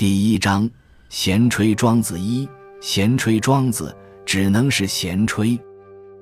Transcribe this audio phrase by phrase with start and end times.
[0.00, 0.66] 第一章
[1.10, 2.48] 闲吹庄子一
[2.80, 5.60] 闲吹庄子只能是闲吹，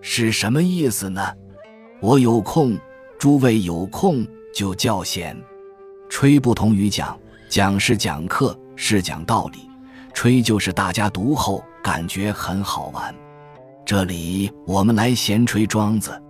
[0.01, 1.23] 是什么意思呢？
[2.01, 2.77] 我有空，
[3.21, 5.41] 诸位有空就叫闲。
[6.09, 7.17] 吹不同于讲，
[7.49, 9.61] 讲是讲课，是讲道理；
[10.13, 13.15] 吹就是大家读后感觉很好玩。
[13.87, 16.21] 这里我们来闲吹庄子。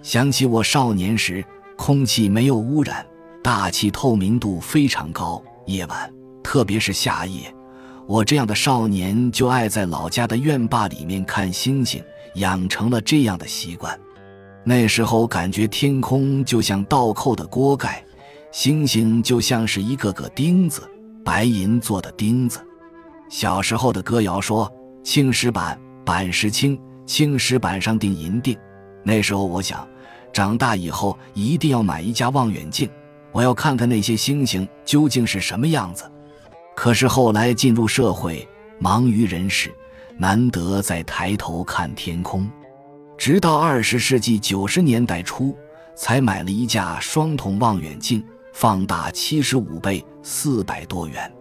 [0.00, 1.44] 想起我少年时，
[1.76, 3.06] 空气没有污染，
[3.42, 6.15] 大气透明度非常高，夜晚。
[6.46, 7.52] 特别是夏夜，
[8.06, 12.00] 我这样的少年就爱在老家的院坝里面看星星，
[12.36, 13.98] 养成了这样的习惯。
[14.62, 18.00] 那时候感觉天空就像倒扣的锅盖，
[18.52, 20.88] 星星就像是一个个钉子，
[21.24, 22.60] 白银做的钉子。
[23.28, 24.72] 小时候的歌谣说
[25.02, 28.56] ：“青石板，板石青，青石板上钉银锭。”
[29.02, 29.84] 那时候我想，
[30.32, 32.88] 长大以后一定要买一架望远镜，
[33.32, 36.08] 我要看看那些星星究竟是什么样子。
[36.76, 38.46] 可是后来进入社会，
[38.78, 39.74] 忙于人事，
[40.18, 42.48] 难得再抬头看天空。
[43.16, 45.56] 直到二十世纪九十年代初，
[45.96, 51.32] 才买了一架双筒望远镜，放大七十五倍，四百多元。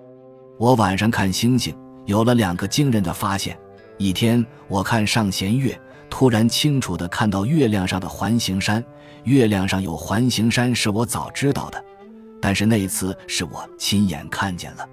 [0.57, 3.57] 我晚上看星星，有了两个惊人的发现。
[3.97, 5.77] 一天，我看上弦月，
[6.09, 8.83] 突然清楚地看到月亮上的环形山。
[9.25, 11.83] 月亮上有环形山是我早知道的，
[12.41, 14.87] 但是那次是我亲眼看见了。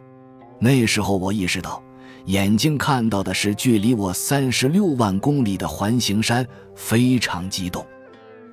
[0.62, 1.82] 那时候我意识到，
[2.26, 6.46] 眼睛看到的是距离我三十六万公里的环形山，
[6.76, 7.84] 非常激动。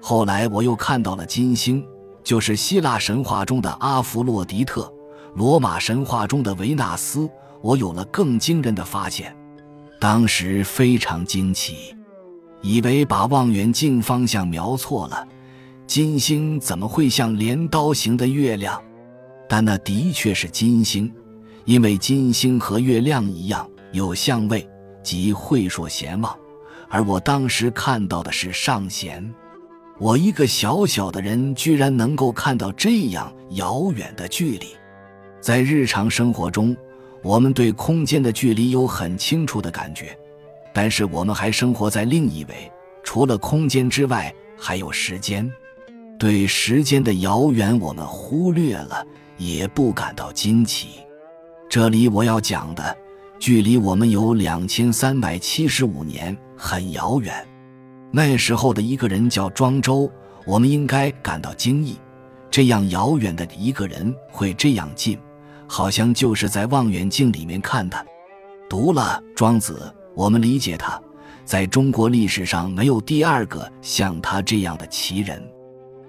[0.01, 1.85] 后来我又看到了金星，
[2.23, 4.91] 就是希腊神话中的阿弗洛狄特，
[5.35, 7.29] 罗马神话中的维纳斯。
[7.61, 9.35] 我有了更惊人的发现，
[9.99, 11.95] 当时非常惊奇，
[12.63, 15.27] 以为把望远镜方向瞄错了，
[15.85, 18.81] 金星怎么会像镰刀形的月亮？
[19.47, 21.13] 但那的确是金星。
[21.69, 24.67] 因为金星和月亮一样有相位，
[25.03, 26.35] 即会朔闲望，
[26.89, 29.31] 而我当时看到的是上弦。
[29.99, 34.69] 我一个小小的人，居然能够看到这样遥远的距离。
[35.39, 36.75] 在日常生活中，
[37.21, 40.17] 我们对空间的距离有很清楚的感觉，
[40.73, 42.71] 但是我们还生活在另一维，
[43.03, 45.47] 除了空间之外，还有时间。
[46.17, 49.05] 对时间的遥远，我们忽略了，
[49.37, 51.07] 也不感到惊奇。
[51.69, 52.97] 这里我要讲的，
[53.37, 57.31] 距离我们有两千三百七十五年，很遥远。
[58.11, 60.11] 那时候的一个人叫庄周，
[60.47, 61.95] 我们应该感到惊异。
[62.49, 65.15] 这样遥远的一个人会这样近，
[65.67, 68.03] 好像就是在望远镜里面看他。
[68.67, 70.99] 读了《庄子》，我们理解他，
[71.45, 75.39] 在中国历史上没有第二个像他这样的奇人。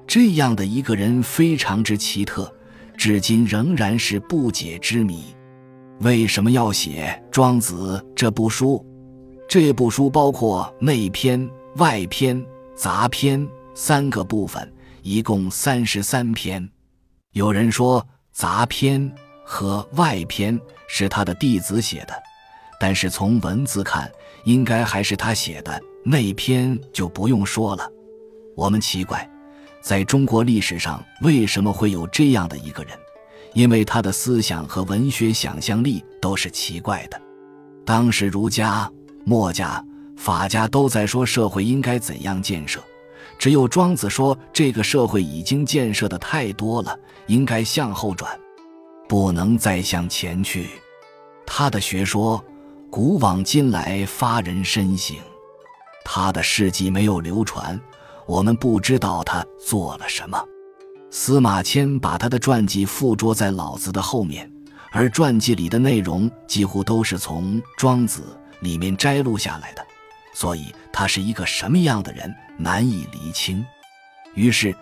[0.07, 2.51] 这样的一个人非常之奇特，
[2.97, 5.23] 至今仍然是不解之谜。
[6.01, 8.83] 为什么要写《庄子》这部书？
[9.47, 11.47] 这部书包括内篇、
[11.77, 12.43] 外篇、
[12.75, 14.73] 杂篇三个部分，
[15.03, 16.67] 一共三十三篇。
[17.33, 19.13] 有人说杂篇
[19.45, 22.15] 和外篇是他的弟子写的，
[22.81, 24.11] 但是从文字看，
[24.45, 25.79] 应该还是他写的。
[26.03, 27.87] 内篇就不用说了。
[28.57, 29.29] 我们奇怪，
[29.83, 32.99] 在中国历史上为什么会有这样的一个人？
[33.55, 37.21] 因为他的思想和文学想象力都是奇怪的。
[37.85, 38.91] 当时儒家、
[39.25, 39.85] 墨家、
[40.17, 42.81] 法家都在说社会应该怎样建设，
[43.39, 46.97] 只有庄子说这个社会已经建设的太多了，
[47.27, 48.39] 应该向后转，
[49.09, 50.69] 不能再向前去。
[51.47, 52.43] 他的学说
[52.91, 55.17] 古往今来发人深省。
[56.05, 57.81] 他的事迹没有流传，
[58.27, 60.43] 我们不知道他做了什么。
[61.13, 64.49] 司马迁把他的传记附着在老子的后面，
[64.93, 68.23] 而传记里的内容几乎都是从《庄子》
[68.65, 69.85] 里面摘录下来的，
[70.33, 73.65] 所以他是一个什么样的人难以厘清。
[74.35, 74.73] 于是，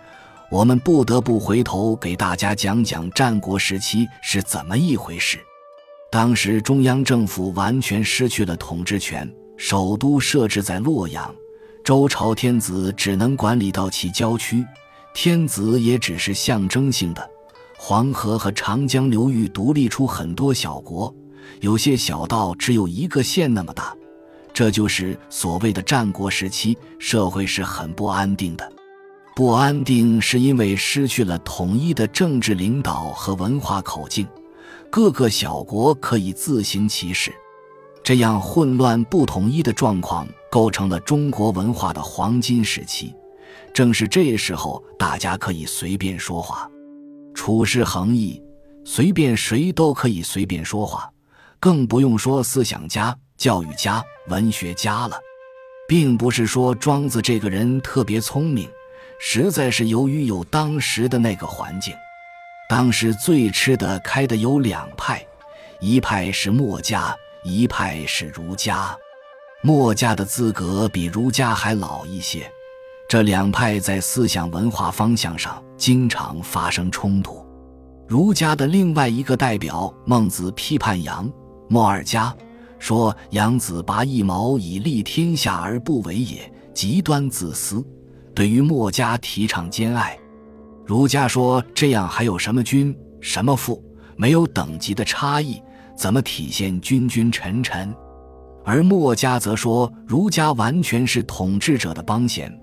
[0.51, 5.39] 我们不得不回头给大家讲讲战国时期是怎么一回事。
[6.11, 9.27] 当时中央政府完全失去了统治权，
[9.57, 11.33] 首都设置在洛阳，
[11.83, 14.63] 周朝天子只能管理到其郊区。
[15.13, 17.29] 天子也只是象征性的，
[17.77, 21.13] 黄河和长江流域独立出很多小国，
[21.61, 23.93] 有些小到只有一个县那么大，
[24.53, 28.71] 这就是所谓的战国时期，社会是很不安定的。
[29.35, 34.27] 不安定是因为失去了统一的政治领导和文化口径，
[34.89, 37.33] 各个小国可以自行其是，
[38.03, 43.13] 这样混乱不统一的状况构成了中国文化的黄金时期。
[43.73, 46.69] 正是这时候，大家可以随便说话，
[47.33, 48.41] 处事横溢，
[48.83, 51.09] 随便谁都可以随便说话，
[51.59, 55.19] 更不用说思想家、教育家、文学家了。
[55.87, 58.69] 并不是说庄子这个人特别聪明，
[59.19, 61.93] 实在是由于有当时的那个环境。
[62.69, 65.25] 当时最吃得开的有两派，
[65.79, 68.95] 一派是墨家，一派是儒家。
[69.63, 72.47] 墨家的资格比儒家还老一些，
[73.09, 77.43] 这两派在思想文化方向上经常发生冲突。
[78.07, 81.27] 儒家的另外一个代表孟子批判杨、
[81.67, 82.31] 墨二家。
[82.77, 87.83] 说杨子拔一毛以利天下而不为也，极端自私。
[88.35, 90.15] 对于墨家提倡兼爱，
[90.85, 93.83] 儒家说这样还有什么君什么父，
[94.17, 95.59] 没有等级的差异，
[95.97, 97.91] 怎么体现君君臣臣？
[98.63, 102.55] 而墨家则说儒家完全是统治者的帮闲。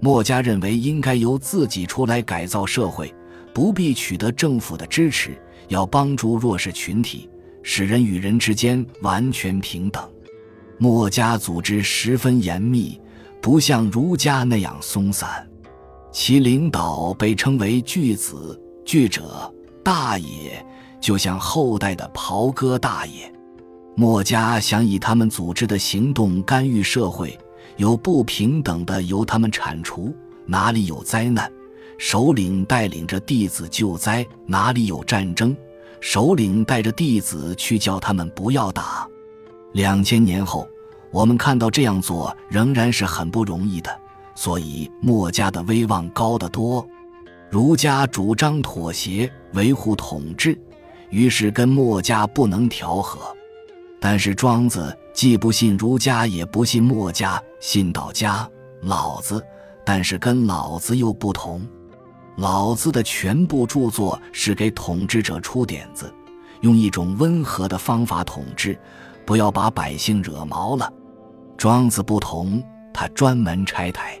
[0.00, 3.14] 墨家认为应该由自己出来改造社会，
[3.52, 7.28] 不必取得政府的支持，要帮助弱势群体。
[7.66, 10.06] 使人与人之间完全平等，
[10.76, 13.00] 墨家组织十分严密，
[13.40, 15.48] 不像儒家那样松散。
[16.12, 19.50] 其领导被称为“巨子”，巨者
[19.82, 20.62] 大也，
[21.00, 23.32] 就像后代的袍哥大爷。
[23.96, 27.38] 墨家想以他们组织的行动干预社会，
[27.76, 30.14] 有不平等的由他们铲除，
[30.46, 31.50] 哪里有灾难，
[31.98, 35.56] 首领带领着弟子救灾，哪里有战争。
[36.00, 39.08] 首领带着弟子去叫他们不要打。
[39.72, 40.68] 两千年后，
[41.10, 43.90] 我们看到这样做仍然是很不容易的，
[44.34, 46.86] 所以墨家的威望高得多。
[47.50, 50.58] 儒家主张妥协，维护统治，
[51.10, 53.20] 于是跟墨家不能调和。
[53.98, 58.46] 但是庄子既不信儒家，也不信墨家，信道家、
[58.82, 59.42] 老子，
[59.86, 61.66] 但是跟老子又不同。
[62.36, 66.12] 老子的全部著作是给统治者出点子，
[66.62, 68.76] 用一种温和的方法统治，
[69.24, 70.92] 不要把百姓惹毛了。
[71.56, 72.60] 庄子不同，
[72.92, 74.18] 他专门拆台。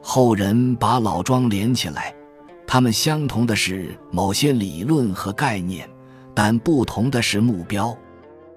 [0.00, 2.12] 后人把老庄连起来，
[2.66, 5.86] 他们相同的是某些理论和概念，
[6.34, 7.94] 但不同的是目标。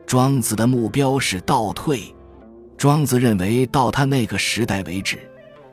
[0.06, 2.13] 庄子的目标是倒退。
[2.78, 5.19] 庄子认为，到他那个时代为止。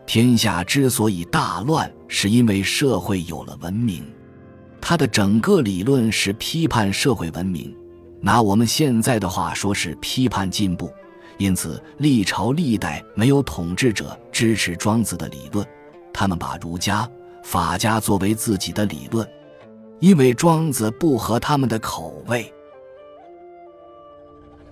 [0.07, 4.05] 天下之所以大乱，是因为社会有了文明。
[4.81, 7.75] 他的整个理论是批判社会文明，
[8.21, 10.93] 拿我们现在的话说是批判进步。
[11.39, 15.67] 因此，历朝历代没有统治者支持庄子的理论，
[16.13, 17.09] 他们把儒家、
[17.43, 19.27] 法家作为自己的理论，
[20.01, 22.53] 因为庄子不合他们的口味。